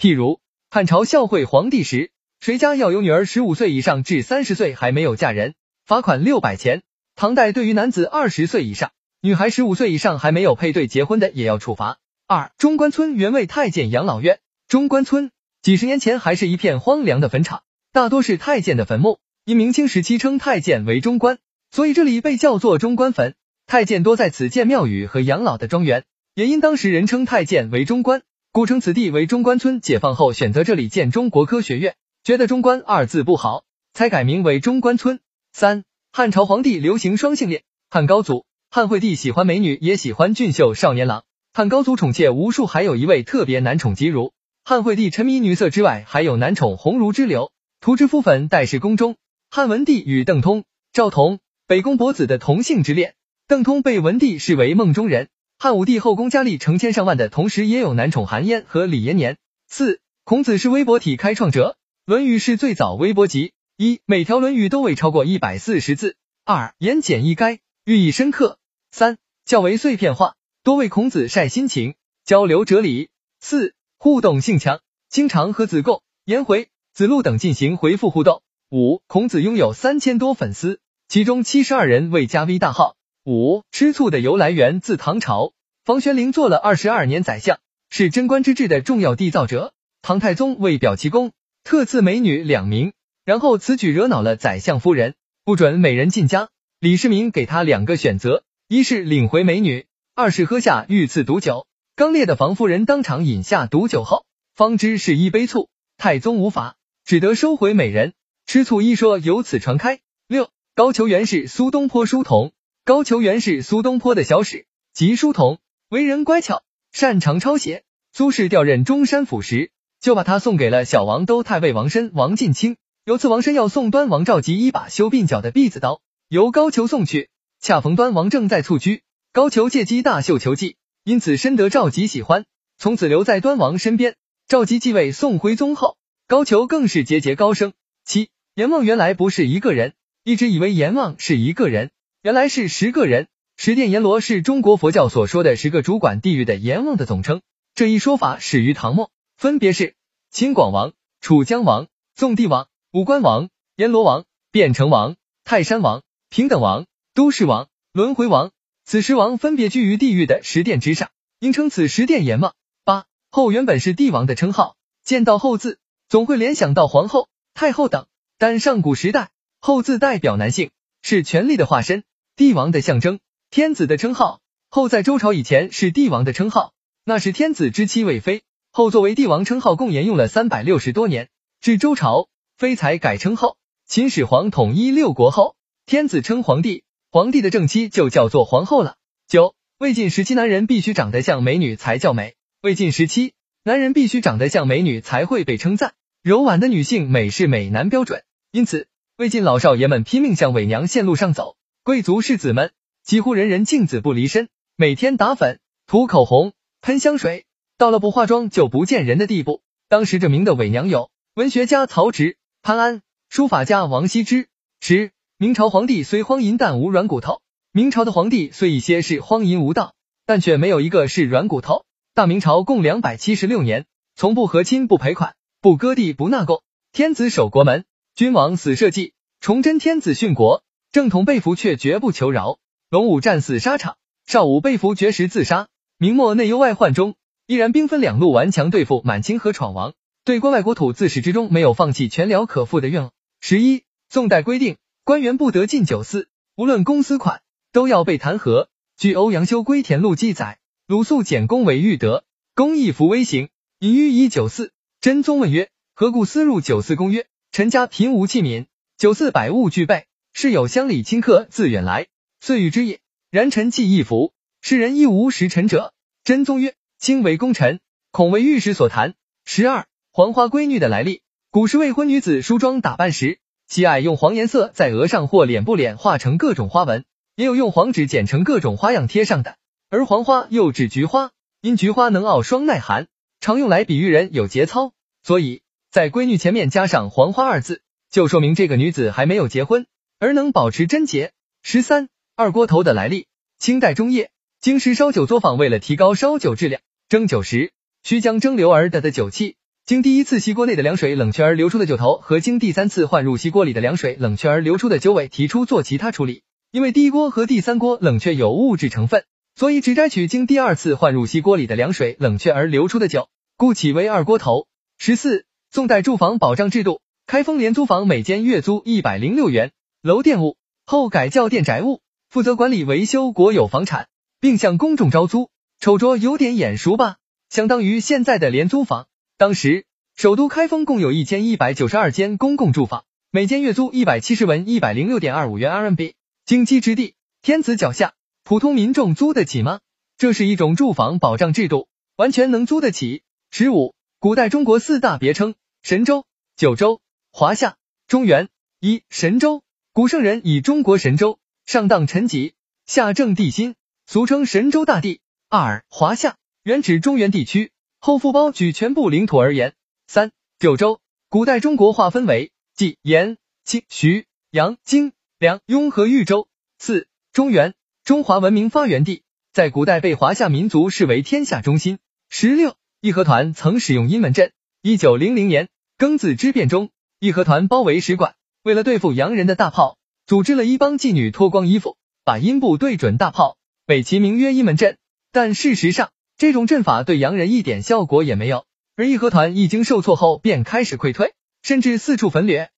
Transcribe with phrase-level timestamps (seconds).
[0.00, 2.10] 譬如汉朝孝惠皇帝时，
[2.40, 5.52] 谁家要有女儿十五岁以上至三十岁还没有嫁人，
[5.84, 6.80] 罚款六百钱。
[7.16, 11.98] 唐代对于男子二十岁以上，女孩十五岁以上还没有配对结婚的，也要处罚。
[12.26, 17.62] 二中关村原为太监养老院，中关村几十年前还是一片荒凉的坟场，
[17.92, 19.18] 大多是太监的坟墓。
[19.44, 21.36] 因明清时期称太监为中官，
[21.70, 23.34] 所以这里被叫做中官坟。
[23.66, 26.04] 太监多在此建庙宇和养老的庄园，
[26.34, 28.22] 也因当时人称太监为中官，
[28.52, 29.80] 故称此地为中关村。
[29.80, 31.94] 解放后选择这里建中国科学院，
[32.24, 35.20] 觉得中官二字不好，才改名为中关村。
[35.52, 41.22] 三汉朝皇帝流行双性恋，汉高祖汉惠帝喜欢美女，也喜欢俊秀少年郎。
[41.52, 44.32] 汉高祖宠妾无数，还有一位特别男宠姬如。
[44.64, 49.14] 汉惠帝沉迷女色之外，还有男宠红如之流，涂脂敷粉，待侍宫中。
[49.48, 51.38] 汉文帝与邓通、赵同、
[51.68, 53.14] 北宫伯子的同性之恋，
[53.46, 55.28] 邓通被文帝视为梦中人。
[55.62, 59.36] 汉武帝后宫佳丽成千上万的同时，也有男宠韩嫣和李延年。
[59.68, 61.76] 四、孔子是微博体开创者，
[62.10, 63.52] 《论语》是最早微博集。
[63.76, 66.16] 一、每条《论语》都未超过一百四十字。
[66.46, 68.58] 二、言简意赅，寓意深刻。
[68.90, 70.32] 三、较为碎片化。
[70.64, 71.94] 多为孔子晒心情、
[72.24, 73.10] 交流哲理。
[73.38, 78.42] 四、互动性强，经常和子贡、颜回、子路等进行回复互动。
[78.70, 82.96] 五、孔子拥有三千多粉丝，其中七十二人为加 V 大号。
[83.30, 85.52] 五、吃醋的由来源自唐朝，
[85.84, 89.72] 房玄龄做了二十二年宰相，是贞观之治的重要缔造者。
[90.02, 91.30] 唐太宗为表其功，
[91.62, 92.92] 特赐美女两名，
[93.24, 95.14] 然后此举惹恼了宰相夫人，
[95.44, 96.48] 不准美人进家。
[96.80, 99.86] 李世民给他两个选择，一是领回美女。
[100.16, 104.24] 二是喝下御赐毒酒，刚烈的房夫人当场饮下毒酒后，
[104.56, 105.68] 方知是一杯醋。
[105.96, 108.12] 太宗无法，只得收回美人。
[108.44, 110.00] 吃醋一说由此传开。
[110.26, 112.50] 六高俅原是苏东坡书童，
[112.84, 115.58] 高俅原是苏东坡的小史及书童，
[115.90, 117.84] 为人乖巧，擅长抄写。
[118.12, 122.76] 苏轼调任中山府时，就把他送给了小王都太尉王申、王进卿。
[123.04, 127.28] 有次王申要送端王赵佶一把修鬓角的篦子刀，由高俅送去，
[127.60, 129.02] 恰逢端王正在蹴鞠。
[129.32, 132.46] 高俅借机大秀球技，因此深得赵佶喜欢，
[132.78, 134.16] 从此留在端王身边。
[134.48, 137.74] 赵佶继位宋徽宗后，高俅更是节节高升。
[138.04, 139.92] 七阎王原来不是一个人，
[140.24, 141.90] 一直以为阎王是一个人，
[142.22, 143.28] 原来是十个人。
[143.56, 147.40] 十殿阎罗是中国佛教所说的十个主管地狱的阎王的总称。
[147.74, 149.94] 这一说法始于唐末，分别是
[150.30, 150.92] 秦广王、
[151.22, 158.50] 楚江王、宋帝王、武官王、阎罗王、卞成王、泰山王、平等王、都市王、轮回王。
[158.84, 162.54] 此十王分别居于地狱的十殿之上，应称此十殿阎王。
[162.84, 165.78] 八后原本是帝王的称号，见到后字
[166.10, 170.70] 总会联想到皇后、太后等，但上古时代后字代表男性，
[171.00, 172.04] 是权力的化身，
[172.40, 173.20] 帝王的象征。
[173.50, 174.40] 天子的称号
[174.70, 176.72] 后在周朝以前是帝王的称号，
[177.04, 181.28] 那是天子之妻为妃，后作为帝王称号共沿用了三百六十多年，
[181.60, 183.58] 至周朝妃才改称后。
[183.86, 186.82] 秦始皇统一六国后，天子称皇帝。
[187.10, 188.96] 皇帝的正妻就叫做皇后了。
[189.28, 192.36] 九，魏晋时期男人必须长得像美女才叫美。
[192.62, 193.34] 魏晋时期
[193.64, 195.92] 男人必须长得像美女才会被称赞。
[196.22, 201.58] 柔婉的女性美是美男标准，因此魏晋老少爷们拼命向伪娘线路上走。
[201.82, 206.52] 贵族世子们几乎人人镜子不离身，每天打粉、涂口红、
[206.82, 207.46] 喷香水，
[207.78, 209.62] 到了不化妆就不见人的地步。
[209.88, 214.48] 当时这名的伪娘有文学家曹植、潘安，书法家王羲之。
[214.80, 215.12] 十。
[215.38, 217.40] 明朝皇帝虽荒淫但无软骨头。
[217.72, 219.94] 明朝的皇帝虽一些是荒淫无道，
[220.26, 221.86] 但却没有一个是软骨头。
[222.12, 226.62] 大明朝共两百七十六年，从不和亲不赔款，不割地不纳贡，
[226.92, 230.62] 天子守国门，君王死社稷，崇祯天子殉国，
[230.92, 232.58] 正统被俘却绝不求饶。
[232.90, 233.96] 龙武战死沙场，
[234.26, 235.68] 少武被俘绝食自杀。
[235.98, 237.14] 明末内忧外患中，
[237.46, 243.12] 依然兵分两路顽强对付满清和闯王，对关外国土自始至终没有放弃全辽可复的愿望。
[243.40, 244.76] 十一，宋代规定。
[245.02, 247.40] 官员不得进酒肆，无论公私款
[247.72, 248.66] 都要被弹劾。
[248.96, 252.24] 据欧阳修《归田录》记载，鲁肃简公为欲德，
[252.54, 254.72] 公亦服微刑，隐于以酒肆。
[255.00, 256.96] 真宗问曰：何故私入酒肆？
[256.96, 258.66] 公曰：臣家贫无器皿，
[258.98, 262.06] 酒肆百物俱备，是有乡里亲客自远来，
[262.40, 263.00] 遂与之也。
[263.30, 265.92] 然臣既亦服，世人亦无识臣者。
[266.24, 267.80] 真宗曰：卿为功臣，
[268.10, 269.14] 恐为御史所谈。
[269.44, 273.38] 十二黄花闺女的来历，古时未婚女子梳妆打扮时。
[273.68, 277.04] 喜爱用黄颜色在额上或脸部脸画成各种花纹，
[277.36, 279.56] 也有用黄纸剪成各种花样贴上的。
[279.90, 281.30] 而黄花又指菊花，
[281.60, 283.06] 因菊花能傲霜耐寒，
[283.40, 284.92] 常用来比喻人有节操，
[285.22, 289.86] 所以在闺女前面加上黄花二字，就说明这个女子还没有结婚，
[290.20, 291.32] 而能保持贞洁。
[291.62, 293.26] 十三二锅头的来历，
[293.58, 294.30] 清代中叶。
[294.60, 297.72] 京师烧酒作坊为了提高烧酒质量，蒸酒时
[298.02, 299.56] 需将蒸馏而得的酒气。
[299.86, 306.42] 经第一次锡锅内的凉水冷却而流出的酒头和经第三次换入锡锅里的凉水冷却而流出的酒尾提出做其他处理。
[306.70, 309.24] 因为第一锅和第三锅冷却有物质成分，
[309.54, 314.66] 所以只摘取经第二次换入锡锅里的凉水冷却而流出的酒，故起为二锅头。
[314.98, 320.56] 十四，宋代住房保障制度，开封廉租房每间月租一百零六元，楼店务
[320.86, 322.00] 后改叫店宅务，
[322.30, 324.08] 负责管理维修国有房产，
[324.40, 325.50] 并向公众招租。
[325.78, 327.18] 瞅着有点眼熟吧？
[327.50, 329.08] 相当于现在的廉租房。
[329.36, 329.84] 当时
[330.16, 336.14] 首都开封共有一千一百九十二间公共住房，每间月租一百七十文，一百零六点二五元 RMB。
[336.46, 339.80] 京畿之地，天子脚下，普通民众租得起吗？
[340.16, 343.22] 这是一种住房保障制度，完全能租得起。
[343.50, 346.24] 十五，古代中国四大别称：神州、
[346.56, 347.02] 九州、
[347.32, 347.76] 华夏、
[348.08, 348.48] 中原。
[348.82, 349.62] 一、神州，
[349.92, 352.54] 古圣人以中国神州，上当陈吉，
[352.86, 353.74] 下正地心，
[354.06, 355.20] 俗称神州大地。
[355.48, 356.36] 二、华夏。
[356.62, 359.74] 原指中原地区，后复包举全部领土而言。
[360.06, 366.46] 三九州，古代中国划分为冀、延、青、徐、阳、荆、梁、雍和豫州。
[366.78, 371.98] 四中原，中华文明发源地，在古代被华夏民族视为天下中心。
[372.28, 374.52] 十六义和团曾使用阴门阵。
[374.82, 379.96] 一九零零年庚子之变中，义和团包围使馆，为了对付洋人的大炮，
[380.26, 384.98] 组织了一帮妓女脱光衣服，把阴部对准大炮，美其名曰一门阵，
[385.32, 386.10] 但事实上。
[386.36, 388.66] 这种阵法对洋人一点效果也没有，
[388.96, 392.68] 而义和团一经受挫后便开始溃退，甚至四处焚掠。